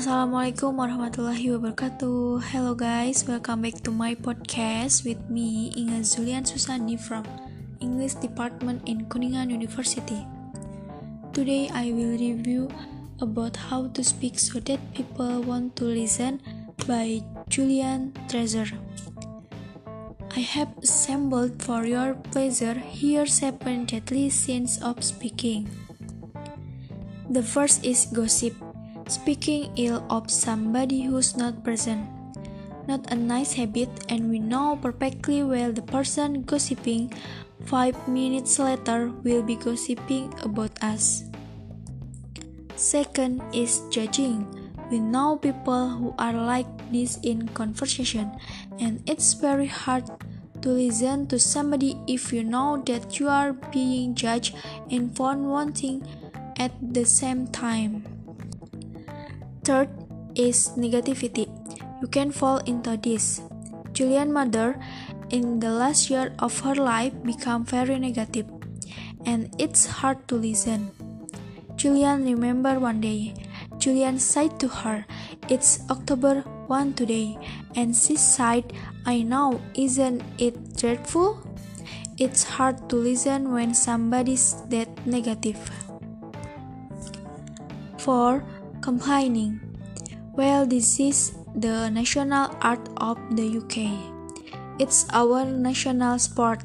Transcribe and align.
Assalamualaikum 0.00 0.80
warahmatullahi 0.80 1.52
wabarakatuh. 1.52 2.40
Hello 2.56 2.72
guys, 2.72 3.20
welcome 3.28 3.60
back 3.60 3.84
to 3.84 3.92
my 3.92 4.16
podcast 4.16 5.04
with 5.04 5.20
me 5.28 5.76
Inga 5.76 6.00
Zulian 6.08 6.48
Susani 6.48 6.96
from 6.96 7.28
English 7.84 8.16
Department 8.24 8.80
in 8.88 9.04
Kuningan 9.12 9.52
University. 9.52 10.24
Today 11.36 11.68
I 11.68 11.92
will 11.92 12.16
review 12.16 12.72
about 13.20 13.60
how 13.68 13.92
to 13.92 14.00
speak 14.00 14.40
so 14.40 14.56
that 14.64 14.80
people 14.96 15.44
want 15.44 15.76
to 15.76 15.92
listen 15.92 16.40
by 16.88 17.20
Julian 17.52 18.16
Treasure. 18.24 18.72
I 20.32 20.40
have 20.40 20.72
assembled 20.80 21.60
for 21.60 21.84
your 21.84 22.16
pleasure 22.32 22.80
here 22.80 23.28
seven 23.28 23.84
deadly 23.84 24.32
sins 24.32 24.80
of 24.80 25.04
speaking. 25.04 25.68
The 27.28 27.44
first 27.44 27.84
is 27.84 28.08
gossip. 28.08 28.69
Speaking 29.10 29.74
ill 29.74 30.06
of 30.06 30.30
somebody 30.30 31.02
who's 31.02 31.34
not 31.34 31.66
present. 31.66 32.06
Not 32.86 33.10
a 33.10 33.18
nice 33.18 33.58
habit, 33.58 33.90
and 34.06 34.30
we 34.30 34.38
know 34.38 34.78
perfectly 34.78 35.42
well 35.42 35.74
the 35.74 35.82
person 35.82 36.46
gossiping 36.46 37.10
five 37.66 37.98
minutes 38.06 38.62
later 38.62 39.10
will 39.26 39.42
be 39.42 39.58
gossiping 39.58 40.30
about 40.46 40.78
us. 40.78 41.26
Second 42.78 43.42
is 43.50 43.82
judging. 43.90 44.46
We 44.94 45.02
know 45.02 45.42
people 45.42 45.90
who 45.90 46.14
are 46.14 46.32
like 46.32 46.70
this 46.94 47.18
in 47.26 47.50
conversation, 47.50 48.30
and 48.78 49.02
it's 49.10 49.34
very 49.34 49.66
hard 49.66 50.06
to 50.62 50.68
listen 50.70 51.26
to 51.34 51.38
somebody 51.42 51.98
if 52.06 52.32
you 52.32 52.46
know 52.46 52.78
that 52.86 53.18
you 53.18 53.26
are 53.26 53.58
being 53.74 54.14
judged 54.14 54.54
and 54.86 55.10
found 55.10 55.50
wanting 55.50 56.06
at 56.62 56.70
the 56.78 57.04
same 57.04 57.50
time. 57.50 58.09
Third 59.64 59.88
is 60.34 60.72
negativity. 60.76 61.48
You 62.00 62.08
can 62.08 62.32
fall 62.32 62.58
into 62.64 62.96
this. 62.96 63.42
Julian's 63.92 64.32
mother, 64.32 64.80
in 65.28 65.60
the 65.60 65.70
last 65.70 66.08
year 66.08 66.32
of 66.38 66.58
her 66.60 66.74
life, 66.74 67.12
became 67.22 67.64
very 67.64 67.98
negative, 67.98 68.46
and 69.26 69.52
it's 69.58 70.00
hard 70.00 70.26
to 70.28 70.36
listen. 70.36 70.90
Julian 71.76 72.24
remembered 72.24 72.80
one 72.80 73.00
day. 73.00 73.34
Julian 73.78 74.18
said 74.18 74.60
to 74.60 74.68
her, 74.68 75.06
It's 75.48 75.80
October 75.90 76.40
1 76.68 76.94
today, 76.94 77.36
and 77.74 77.96
she 77.96 78.16
sighed, 78.16 78.72
I 79.04 79.22
know, 79.22 79.60
isn't 79.74 80.22
it 80.38 80.76
dreadful? 80.76 81.40
It's 82.16 82.44
hard 82.44 82.88
to 82.90 82.96
listen 82.96 83.52
when 83.52 83.72
somebody's 83.72 84.56
that 84.68 84.88
negative. 85.06 85.58
4 87.96 88.44
complaining. 88.80 89.60
Well, 90.34 90.66
this 90.66 90.98
is 91.00 91.32
the 91.54 91.90
national 91.90 92.56
art 92.62 92.88
of 92.96 93.18
the 93.36 93.58
UK. 93.58 93.90
It's 94.78 95.06
our 95.12 95.44
national 95.44 96.18
sport. 96.18 96.62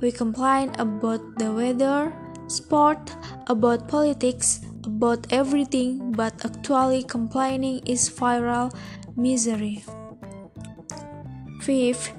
We 0.00 0.10
complain 0.10 0.74
about 0.78 1.38
the 1.38 1.52
weather, 1.52 2.12
sport, 2.48 3.14
about 3.46 3.88
politics, 3.88 4.60
about 4.84 5.26
everything, 5.30 6.12
but 6.12 6.44
actually 6.44 7.04
complaining 7.04 7.80
is 7.86 8.10
viral 8.10 8.74
misery. 9.16 9.84
Fifth 11.60 12.12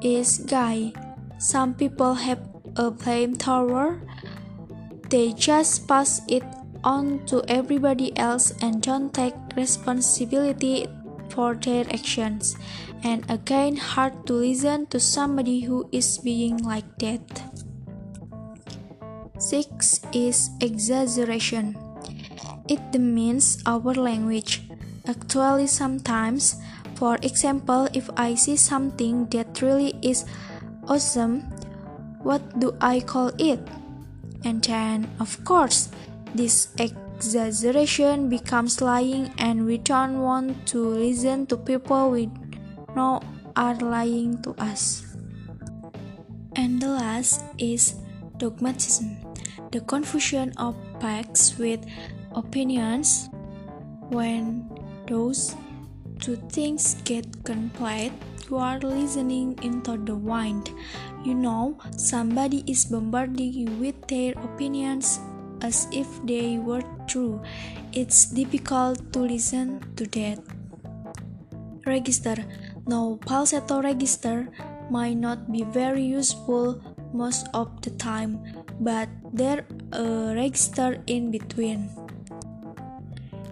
is 0.00 0.38
guy. 0.46 0.92
Some 1.38 1.74
people 1.74 2.14
have 2.14 2.40
a 2.76 2.90
blame 2.90 3.34
thrower. 3.34 4.00
They 5.10 5.32
just 5.32 5.86
pass 5.88 6.20
it 6.28 6.44
on 6.86 7.26
to 7.26 7.42
everybody 7.48 8.16
else 8.16 8.54
and 8.62 8.80
don't 8.80 9.12
take 9.12 9.34
responsibility 9.56 10.86
for 11.28 11.54
their 11.54 11.84
actions. 11.90 12.56
And 13.02 13.28
again, 13.28 13.76
hard 13.76 14.26
to 14.26 14.34
listen 14.34 14.86
to 14.94 15.00
somebody 15.00 15.60
who 15.60 15.88
is 15.90 16.18
being 16.18 16.62
like 16.62 16.86
that. 16.98 17.42
6 19.38 20.00
is 20.14 20.50
exaggeration. 20.62 21.76
It 22.68 22.80
demeans 22.92 23.62
our 23.66 23.92
language. 23.92 24.62
Actually, 25.06 25.66
sometimes, 25.66 26.56
for 26.94 27.18
example, 27.22 27.88
if 27.92 28.08
I 28.16 28.34
see 28.34 28.56
something 28.56 29.26
that 29.30 29.60
really 29.60 29.94
is 30.02 30.24
awesome, 30.88 31.42
what 32.22 32.42
do 32.58 32.74
I 32.80 33.00
call 33.00 33.30
it? 33.38 33.60
And 34.44 34.62
then, 34.64 35.10
of 35.20 35.44
course, 35.44 35.90
this 36.34 36.68
exaggeration 36.78 38.28
becomes 38.28 38.80
lying, 38.80 39.32
and 39.38 39.66
we 39.66 39.78
don't 39.78 40.20
want 40.20 40.66
to 40.68 40.78
listen 40.78 41.46
to 41.46 41.56
people 41.56 42.10
we 42.10 42.30
know 42.94 43.20
are 43.54 43.76
lying 43.76 44.42
to 44.42 44.54
us. 44.58 45.16
And 46.56 46.80
the 46.80 46.88
last 46.88 47.44
is 47.58 47.96
dogmatism 48.38 49.26
the 49.72 49.80
confusion 49.80 50.52
of 50.56 50.74
facts 51.00 51.58
with 51.58 51.84
opinions. 52.34 53.28
When 54.08 54.70
those 55.06 55.54
two 56.20 56.36
things 56.48 56.96
get 57.04 57.26
conflated, 57.42 58.12
you 58.48 58.56
are 58.56 58.78
listening 58.78 59.58
into 59.62 59.98
the 59.98 60.14
wind. 60.14 60.70
You 61.24 61.34
know, 61.34 61.78
somebody 61.96 62.62
is 62.66 62.84
bombarding 62.86 63.52
you 63.52 63.66
with 63.82 64.06
their 64.06 64.32
opinions 64.32 65.18
as 65.62 65.88
if 65.92 66.06
they 66.24 66.58
were 66.58 66.82
true. 67.06 67.40
It's 67.92 68.26
difficult 68.26 69.12
to 69.12 69.20
listen 69.20 69.80
to 69.96 70.04
that. 70.18 70.38
Register. 71.86 72.36
Now, 72.86 73.18
falsetto 73.26 73.82
register 73.82 74.48
might 74.90 75.16
not 75.16 75.50
be 75.50 75.62
very 75.62 76.02
useful 76.02 76.80
most 77.12 77.48
of 77.54 77.80
the 77.82 77.90
time, 77.90 78.42
but 78.80 79.08
there 79.32 79.66
a 79.92 80.34
register 80.34 81.02
in 81.06 81.30
between. 81.30 81.90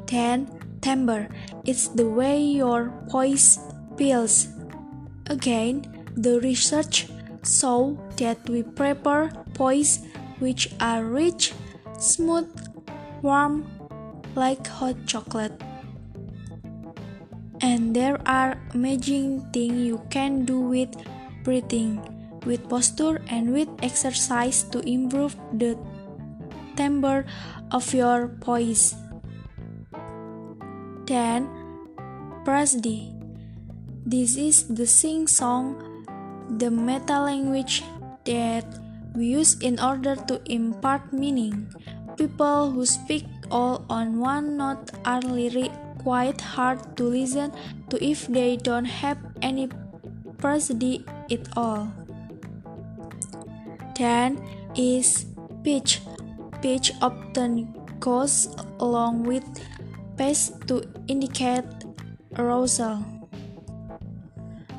Then, 0.06 0.46
timbre. 0.80 1.28
It's 1.64 1.88
the 1.88 2.06
way 2.06 2.40
your 2.40 2.92
voice 3.08 3.58
feels. 3.96 4.48
Again, 5.26 5.88
the 6.14 6.40
research 6.40 7.08
show 7.42 7.98
that 8.16 8.38
we 8.48 8.62
prepare 8.62 9.32
voice 9.56 10.00
which 10.38 10.68
are 10.80 11.04
rich 11.04 11.52
smooth, 11.98 12.50
warm, 13.22 13.66
like 14.34 14.66
hot 14.66 14.96
chocolate. 15.06 15.60
And 17.60 17.94
there 17.94 18.20
are 18.26 18.60
amazing 18.74 19.48
things 19.52 19.86
you 19.86 20.02
can 20.10 20.44
do 20.44 20.60
with 20.60 20.90
breathing, 21.44 22.02
with 22.44 22.68
posture, 22.68 23.22
and 23.28 23.52
with 23.52 23.68
exercise 23.82 24.64
to 24.74 24.80
improve 24.80 25.36
the 25.52 25.78
timbre 26.76 27.24
of 27.70 27.94
your 27.94 28.26
voice. 28.42 28.94
Then, 31.06 31.48
prosody. 32.44 33.12
This 34.04 34.36
is 34.36 34.68
the 34.68 34.86
sing 34.86 35.26
song, 35.26 35.80
the 36.58 36.70
meta 36.70 37.20
language 37.20 37.82
that 38.26 38.64
we 39.14 39.26
use 39.26 39.58
in 39.60 39.78
order 39.78 40.16
to 40.16 40.40
impart 40.46 41.12
meaning. 41.12 41.72
People 42.16 42.70
who 42.70 42.86
speak 42.86 43.24
all 43.50 43.84
on 43.88 44.18
one 44.18 44.56
note 44.56 44.90
are 45.04 45.20
really 45.24 45.70
quite 45.98 46.40
hard 46.40 46.96
to 46.96 47.04
listen 47.04 47.52
to 47.90 48.02
if 48.04 48.26
they 48.26 48.56
don't 48.56 48.84
have 48.84 49.18
any 49.42 49.68
prosody 50.38 51.04
at 51.30 51.48
all. 51.56 51.88
Then 53.96 54.42
is 54.74 55.26
pitch. 55.62 56.00
Pitch 56.60 56.92
often 57.00 57.72
goes 58.00 58.48
along 58.80 59.24
with 59.24 59.44
pace 60.16 60.52
to 60.66 60.82
indicate 61.08 61.64
arousal. 62.36 63.04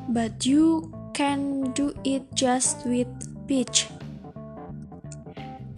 But 0.08 0.46
you 0.46 0.92
can 1.14 1.72
do 1.72 1.94
it 2.04 2.22
just 2.34 2.86
with 2.86 3.08
pitch. 3.48 3.88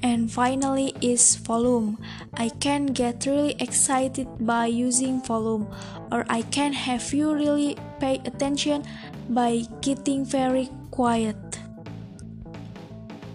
And 0.03 0.31
finally 0.31 0.95
is 1.01 1.37
volume. 1.37 1.99
I 2.35 2.51
can 2.61 2.87
get 2.87 3.27
really 3.27 3.57
excited 3.59 4.29
by 4.39 4.67
using 4.67 5.21
volume, 5.23 5.67
or 6.13 6.25
I 6.31 6.43
can 6.43 6.73
have 6.73 7.13
you 7.13 7.35
really 7.35 7.77
pay 7.99 8.21
attention 8.25 8.85
by 9.29 9.65
getting 9.83 10.25
very 10.25 10.71
quiet. 10.91 11.37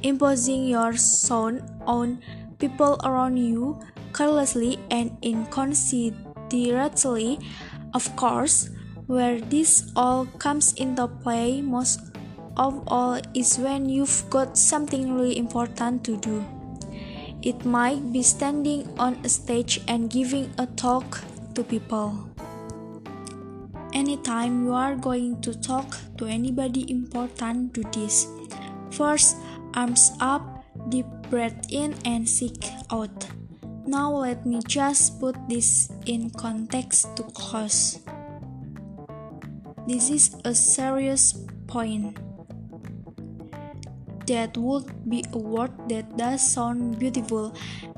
Imposing 0.04 0.68
your 0.68 0.95
sound 0.95 1.62
on 1.86 2.19
people 2.60 2.98
around 3.04 3.38
you 3.38 3.80
carelessly 4.13 4.80
and 4.89 5.18
inconsiderately, 5.21 7.39
of 7.94 8.16
course, 8.16 8.69
where 9.07 9.42
this 9.42 9.92
all 9.95 10.25
comes 10.39 10.74
into 10.75 11.07
play 11.07 11.62
most 11.62 12.12
of 12.58 12.84
all 12.88 13.20
is 13.34 13.58
when 13.58 13.90
you've 13.90 14.26
got 14.30 14.58
something 14.58 15.14
really 15.14 15.38
important 15.38 16.04
to 16.06 16.18
do. 16.18 16.46
It 17.42 17.66
might 17.66 18.14
be 18.14 18.24
standing 18.24 18.88
on 18.98 19.20
a 19.24 19.30
stage 19.30 19.82
and 19.88 20.10
giving 20.10 20.54
a 20.58 20.66
talk 20.66 21.20
to 21.56 21.64
people. 21.64 22.30
Anytime 23.94 24.66
you 24.66 24.74
are 24.74 24.96
going 24.96 25.42
to 25.42 25.54
talk 25.54 25.98
to 26.18 26.26
anybody 26.26 26.90
important, 26.90 27.74
do 27.74 27.84
this. 27.92 28.28
First, 28.92 29.38
arms 29.74 30.12
up, 30.20 30.66
deep 30.90 31.06
breath 31.30 31.68
in, 31.70 31.96
and 32.06 32.28
seek 32.28 32.66
out. 32.92 33.28
Now, 33.86 34.12
let 34.12 34.46
me 34.46 34.62
just 34.66 35.20
put 35.20 35.36
this 35.50 35.92
in 36.06 36.30
context 36.30 37.16
to 37.18 37.24
close. 37.24 38.00
This 39.86 40.10
is 40.10 40.36
a 40.46 40.56
serious 40.56 41.38
point. 41.68 42.18
That 44.28 44.56
would 44.56 44.88
be 45.10 45.25
a 45.34 45.38
word 45.38 45.75
that 45.92 46.16
does 46.16 46.40
sound 46.40 47.00
beautiful, 47.00 47.52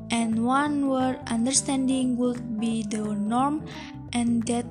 and 0.10 0.42
one 0.42 0.90
word 0.90 1.22
understanding 1.30 2.18
would 2.18 2.60
be 2.60 2.82
the 2.82 3.14
norm, 3.14 3.66
and 4.14 4.42
that 4.50 4.66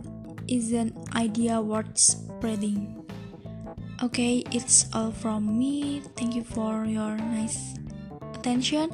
is 0.51 0.75
an 0.75 0.93
idea 1.15 1.63
worth 1.63 1.95
spreading. 1.95 3.07
Okay, 4.03 4.43
it's 4.51 4.91
all 4.93 5.15
from 5.15 5.57
me. 5.57 6.03
Thank 6.19 6.35
you 6.35 6.43
for 6.43 6.85
your 6.85 7.15
nice 7.17 7.79
attention. 8.35 8.91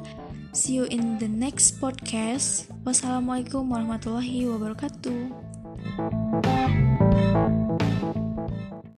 See 0.53 0.77
you 0.77 0.85
in 0.85 1.17
the 1.17 1.27
next 1.27 1.81
podcast. 1.81 2.69
Wassalamualaikum 2.85 3.73
warahmatullahi 3.73 4.45
wabarakatuh. 4.45 5.33